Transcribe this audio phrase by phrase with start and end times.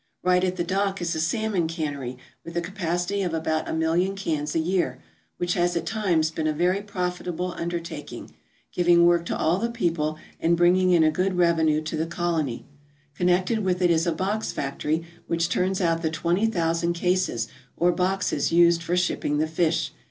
[0.23, 4.15] Right at the dock is a salmon cannery with a capacity of about a million
[4.15, 4.97] cans a year,
[5.37, 8.31] which has at times been a very profitable undertaking,
[8.71, 12.65] giving work to all the people and bringing in a good revenue to the colony.
[13.13, 17.47] Connected >with it is a box factory which turns out the twenty thousand cases
[17.77, 19.91] or boxes used for shipping the fish.